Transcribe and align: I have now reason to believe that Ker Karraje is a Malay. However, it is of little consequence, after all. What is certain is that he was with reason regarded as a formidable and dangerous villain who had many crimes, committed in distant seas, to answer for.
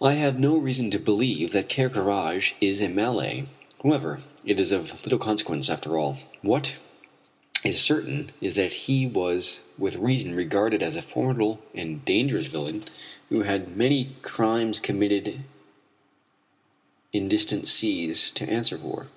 I 0.00 0.12
have 0.12 0.38
now 0.38 0.54
reason 0.54 0.88
to 0.92 1.00
believe 1.00 1.50
that 1.50 1.68
Ker 1.68 1.90
Karraje 1.90 2.52
is 2.60 2.80
a 2.80 2.86
Malay. 2.86 3.46
However, 3.82 4.22
it 4.46 4.60
is 4.60 4.70
of 4.70 5.02
little 5.02 5.18
consequence, 5.18 5.68
after 5.68 5.98
all. 5.98 6.18
What 6.42 6.74
is 7.64 7.80
certain 7.80 8.30
is 8.40 8.54
that 8.54 8.72
he 8.86 9.04
was 9.04 9.58
with 9.76 9.96
reason 9.96 10.36
regarded 10.36 10.80
as 10.80 10.94
a 10.94 11.02
formidable 11.02 11.58
and 11.74 12.04
dangerous 12.04 12.46
villain 12.46 12.84
who 13.30 13.40
had 13.42 13.76
many 13.76 14.10
crimes, 14.22 14.78
committed 14.78 15.40
in 17.12 17.26
distant 17.26 17.66
seas, 17.66 18.30
to 18.30 18.48
answer 18.48 18.78
for. 18.78 19.08